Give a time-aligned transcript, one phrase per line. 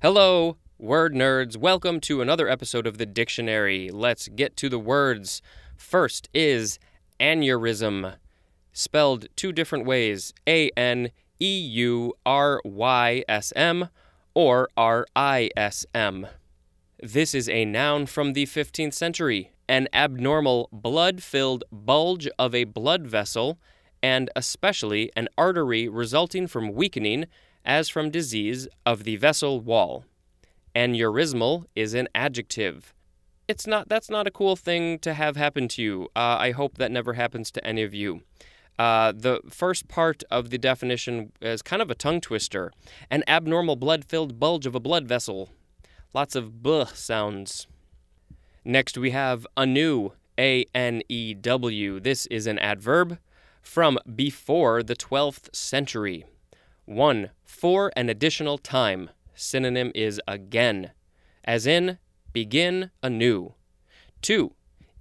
[0.00, 1.56] Hello, word nerds.
[1.56, 3.90] Welcome to another episode of the dictionary.
[3.90, 5.42] Let's get to the words.
[5.76, 6.78] First is
[7.18, 8.14] aneurysm,
[8.72, 13.88] spelled two different ways A N E U R Y S M
[14.34, 16.28] or R I S M.
[17.02, 22.62] This is a noun from the 15th century, an abnormal blood filled bulge of a
[22.62, 23.58] blood vessel,
[24.00, 27.26] and especially an artery resulting from weakening
[27.64, 30.04] as from disease of the vessel wall.
[30.74, 32.94] Aneurysmal is an adjective.
[33.48, 36.08] It's not that's not a cool thing to have happen to you.
[36.14, 38.22] Uh, I hope that never happens to any of you.
[38.78, 42.70] Uh, the first part of the definition is kind of a tongue twister
[43.10, 45.50] an abnormal blood filled bulge of a blood vessel.
[46.14, 47.66] Lots of buh sounds.
[48.64, 52.00] Next, we have anew, A N E W.
[52.00, 53.18] This is an adverb
[53.62, 56.24] from before the 12th century.
[56.88, 57.28] 1.
[57.44, 59.10] For an additional time.
[59.34, 60.92] Synonym is again,
[61.44, 61.98] as in
[62.32, 63.52] begin anew.
[64.22, 64.54] 2.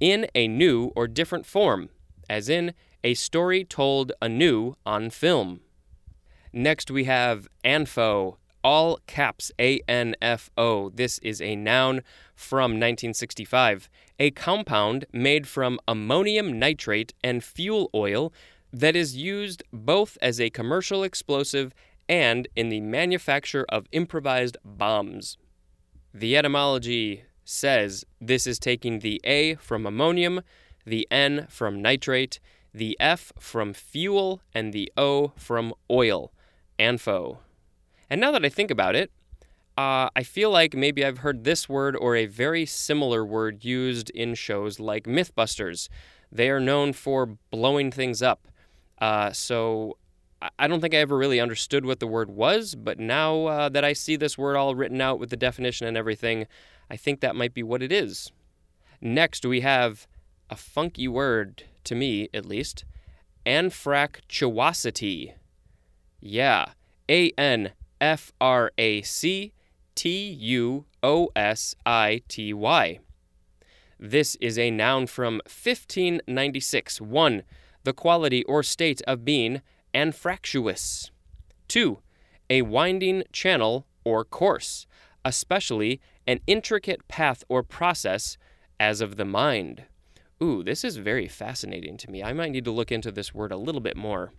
[0.00, 1.90] In a new or different form,
[2.28, 2.72] as in
[3.04, 5.60] a story told anew on film.
[6.54, 10.88] Next, we have ANFO, all caps A N F O.
[10.88, 12.00] This is a noun
[12.34, 18.32] from 1965, a compound made from ammonium nitrate and fuel oil
[18.74, 21.72] that is used both as a commercial explosive
[22.08, 25.38] and in the manufacture of improvised bombs.
[26.12, 30.40] The etymology says this is taking the A from ammonium,
[30.84, 32.40] the N from nitrate,
[32.74, 36.32] the F from fuel, and the O from oil.
[36.76, 37.38] ANFO.
[38.10, 39.12] And now that I think about it,
[39.78, 44.10] uh, I feel like maybe I've heard this word or a very similar word used
[44.10, 45.88] in shows like Mythbusters.
[46.32, 48.48] They are known for blowing things up.
[48.98, 49.96] Uh, so
[50.58, 53.84] I don't think I ever really understood what the word was, but now uh, that
[53.84, 56.46] I see this word all written out with the definition and everything,
[56.90, 58.30] I think that might be what it is.
[59.00, 60.06] Next, we have
[60.50, 62.84] a funky word, to me at least
[63.46, 65.34] anfractuosity.
[66.20, 66.66] Yeah,
[67.08, 69.52] A N F R A C
[69.94, 72.98] T U O S I T Y.
[73.98, 77.00] This is a noun from 1596.
[77.00, 77.42] 1
[77.84, 79.62] the quality or state of being
[79.94, 81.10] anfractuous.
[81.68, 81.98] 2.
[82.50, 84.86] A winding channel or course,
[85.24, 88.36] especially an intricate path or process,
[88.80, 89.84] as of the mind.
[90.42, 92.22] Ooh, this is very fascinating to me.
[92.22, 94.32] I might need to look into this word a little bit more.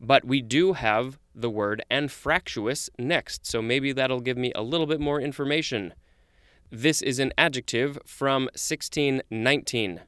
[0.00, 4.86] But we do have the word anfractuous next, so maybe that'll give me a little
[4.86, 5.94] bit more information.
[6.70, 10.00] This is an adjective from 1619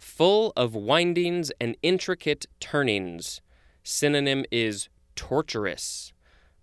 [0.00, 3.40] full of windings and intricate turnings.
[3.84, 6.12] Synonym is torturous.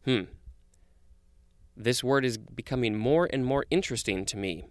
[0.03, 0.23] Hmm.
[1.75, 4.65] This word is becoming more and more interesting to me.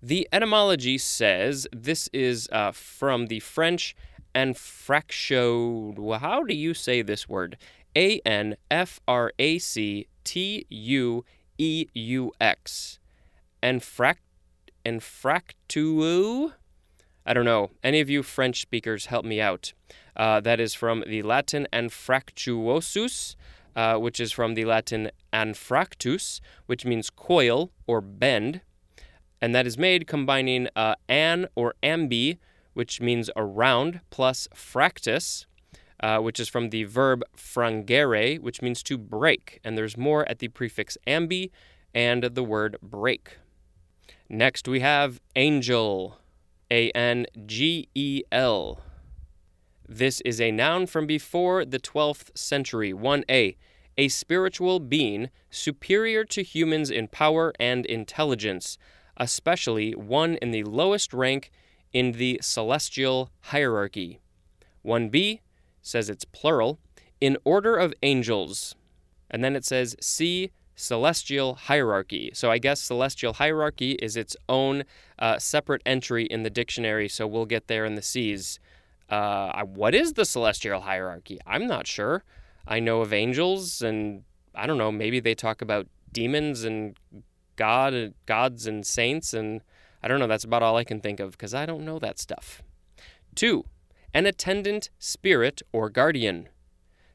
[0.00, 3.96] The etymology says this is uh, from the French
[4.34, 6.20] anfractio.
[6.20, 7.56] How do you say this word?
[7.96, 11.24] A N F R A C T U
[11.58, 13.00] E U X.
[13.62, 14.18] Anfract.
[14.84, 16.52] Anfractu?
[17.26, 17.70] I don't know.
[17.82, 19.72] Any of you French speakers help me out.
[20.16, 23.34] Uh, that is from the Latin anfractuosus,
[23.74, 28.60] uh, which is from the Latin anfractus, which means coil or bend.
[29.40, 32.38] And that is made combining uh, an or ambi,
[32.74, 35.46] which means around, plus fractus,
[36.00, 39.60] uh, which is from the verb frangere, which means to break.
[39.64, 41.50] And there's more at the prefix ambi
[41.92, 43.38] and the word break.
[44.28, 46.18] Next, we have angel.
[46.70, 48.80] A N G E L.
[49.88, 52.92] This is a noun from before the 12th century.
[52.92, 53.56] 1a.
[53.98, 58.78] A spiritual being superior to humans in power and intelligence,
[59.16, 61.50] especially one in the lowest rank
[61.92, 64.20] in the celestial hierarchy.
[64.84, 65.40] 1b
[65.80, 66.78] says it's plural,
[67.20, 68.74] in order of angels.
[69.30, 72.30] And then it says, see celestial hierarchy.
[72.34, 74.84] So I guess celestial hierarchy is its own
[75.18, 78.60] uh, separate entry in the dictionary, so we'll get there in the C's.
[79.08, 81.40] Uh, what is the celestial hierarchy?
[81.46, 82.22] I'm not sure.
[82.68, 84.22] I know of angels, and
[84.54, 86.96] I don't know, maybe they talk about demons and
[87.56, 89.62] God, gods and saints, and
[90.02, 92.18] I don't know, that's about all I can think of because I don't know that
[92.18, 92.62] stuff.
[93.34, 93.64] Two,
[94.12, 96.48] an attendant spirit or guardian.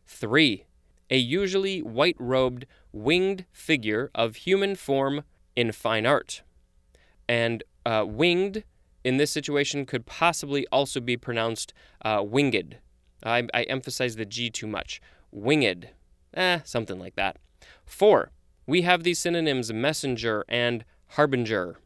[0.07, 0.65] Three,
[1.09, 5.23] a usually white robed, winged figure of human form
[5.55, 6.43] in fine art.
[7.27, 8.63] And uh, winged
[9.03, 11.73] in this situation could possibly also be pronounced
[12.03, 12.77] uh, winged.
[13.23, 15.01] I, I emphasize the G too much.
[15.31, 15.89] Winged.
[16.33, 17.37] Eh, something like that.
[17.85, 18.31] Four,
[18.65, 21.77] We have the synonyms messenger and harbinger,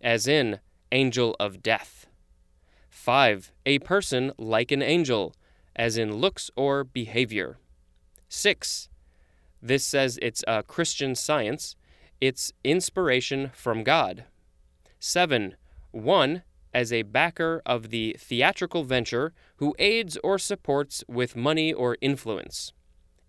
[0.00, 0.60] as in
[0.90, 2.06] angel of death.
[2.90, 3.52] 5.
[3.66, 5.34] A person like an angel,
[5.76, 7.58] as in looks or behavior.
[8.28, 8.88] 6.
[9.62, 11.76] This says it's a Christian science,
[12.20, 14.24] it's inspiration from God.
[14.98, 15.56] 7.
[15.92, 16.42] One,
[16.74, 22.72] as a backer of the theatrical venture who aids or supports with money or influence.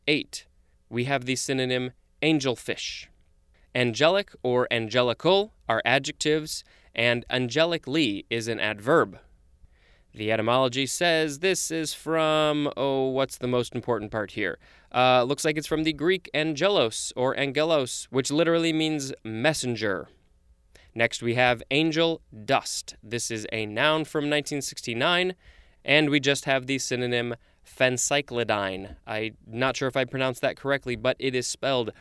[0.07, 0.47] 8.
[0.89, 1.91] We have the synonym
[2.21, 3.07] angelfish.
[3.75, 6.63] Angelic or angelical are adjectives,
[6.95, 9.19] and angelically is an adverb.
[10.15, 14.59] The etymology says this is from, oh, what's the most important part here?
[14.93, 20.07] Uh, looks like it's from the Greek angelos or angelos, which literally means messenger.
[20.93, 22.95] Next, we have angel dust.
[23.01, 25.33] This is a noun from 1969,
[25.83, 27.33] and we just have the synonym
[27.65, 28.95] phencyclidine.
[29.07, 31.91] I'm not sure if I pronounced that correctly, but it is spelled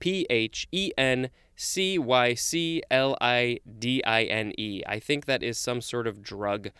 [0.00, 4.82] P H E N C Y C L I D I N E.
[4.86, 6.70] I think that is some sort of drug.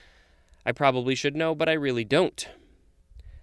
[0.69, 2.47] I probably should know, but I really don't.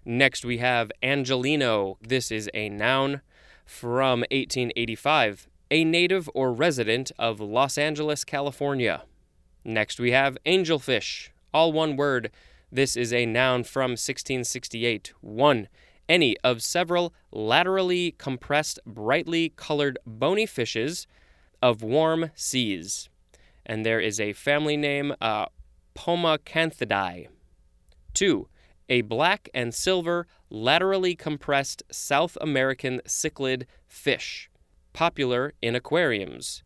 [0.06, 1.98] Next, we have Angeleno.
[2.00, 3.22] This is a noun
[3.66, 9.06] from 1885, a native or resident of Los Angeles, California.
[9.63, 12.30] Next, we have angelfish, all one word.
[12.72, 15.12] This is a noun from 1668.
[15.21, 15.68] 1.
[16.07, 21.07] Any of several laterally compressed, brightly colored bony fishes
[21.60, 23.10] of warm seas.
[23.66, 25.48] And there is a family name, uh,
[25.95, 27.27] Pomacanthidae.
[28.13, 28.47] 2
[28.89, 34.50] a black and silver laterally compressed South American cichlid fish,
[34.94, 36.63] popular in aquariums,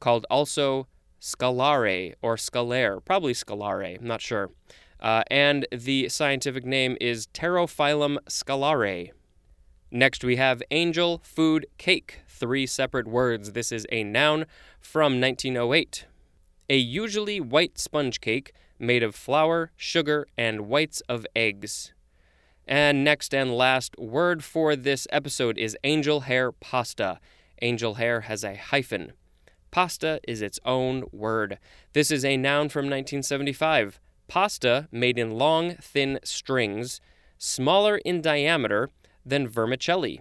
[0.00, 0.86] called also
[1.20, 4.50] scalare or scalare, probably scalare, I'm not sure.
[4.98, 9.10] Uh, and the scientific name is Pterophyllum scalare.
[9.90, 13.52] Next, we have angel food cake, three separate words.
[13.52, 14.46] This is a noun
[14.78, 16.06] from 1908.
[16.70, 21.92] A usually white sponge cake made of flour, sugar, and whites of eggs.
[22.64, 27.18] And next and last word for this episode is angel hair pasta.
[27.60, 29.14] Angel hair has a hyphen.
[29.72, 31.58] Pasta is its own word.
[31.92, 33.98] This is a noun from 1975.
[34.28, 37.00] Pasta made in long, thin strings,
[37.36, 38.90] smaller in diameter
[39.26, 40.20] than vermicelli.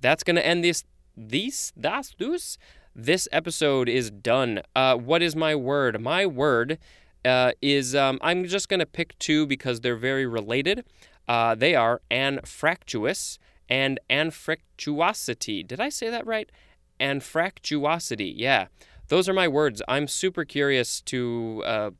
[0.00, 0.84] That's going to end this.
[1.14, 2.56] These, das, dus.
[3.00, 4.60] This episode is done.
[4.74, 6.00] Uh, what is my word?
[6.00, 6.78] My word
[7.24, 10.84] uh, is um, I'm just going to pick two because they're very related.
[11.28, 15.64] Uh, they are anfractuous and anfractuosity.
[15.64, 16.50] Did I say that right?
[16.98, 18.32] Anfractuosity.
[18.34, 18.66] Yeah,
[19.06, 19.80] those are my words.
[19.86, 21.90] I'm super curious to uh,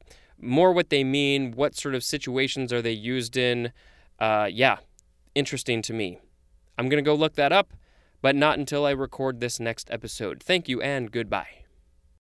[0.41, 1.53] more what they mean.
[1.53, 3.71] What sort of situations are they used in?
[4.19, 4.79] Uh, yeah,
[5.37, 6.19] interesting to me.
[6.77, 7.73] I'm going to go look that up,
[8.21, 10.43] but not until I record this next episode.
[10.43, 11.68] Thank you and goodbye.